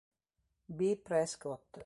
B. 0.79 0.95
Prescott. 0.95 1.77